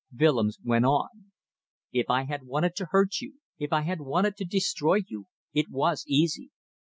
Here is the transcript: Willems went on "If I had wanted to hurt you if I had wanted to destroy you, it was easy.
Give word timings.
Willems 0.17 0.57
went 0.63 0.83
on 0.83 1.09
"If 1.91 2.09
I 2.09 2.23
had 2.23 2.47
wanted 2.47 2.75
to 2.77 2.87
hurt 2.89 3.19
you 3.21 3.35
if 3.59 3.71
I 3.71 3.81
had 3.81 4.01
wanted 4.01 4.35
to 4.37 4.45
destroy 4.45 5.01
you, 5.07 5.27
it 5.53 5.69
was 5.69 6.03
easy. 6.07 6.49